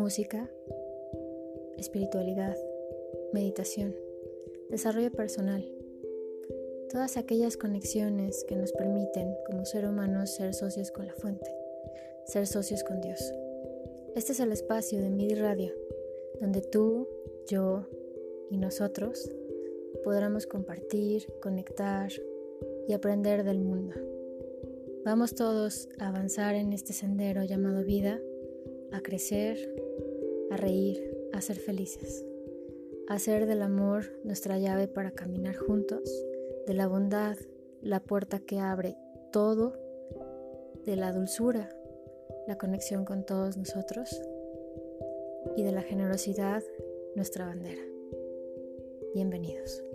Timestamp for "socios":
10.54-10.90, 12.46-12.82